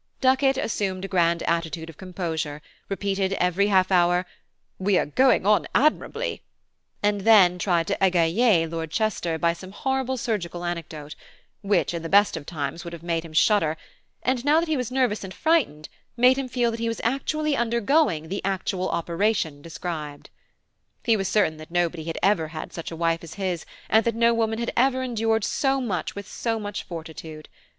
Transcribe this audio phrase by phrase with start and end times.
[0.19, 4.25] Duckett assumed a grand attitude of composure, repeated every half hour
[4.79, 6.41] "we are going on admirably,"
[7.03, 11.13] and then tried to égayer Lord Chester by some horrible surgical anecdote,
[11.61, 13.77] which in the best of times would have made him shudder,
[14.23, 15.87] and now that he was nervous and frightened,
[16.17, 20.31] made him feel that he was actually undergoing the actual operation described.
[21.03, 24.15] He was certain that nobody had ever had such a wife as his, and that
[24.15, 27.47] no woman had ever endured so much with so much fortitude.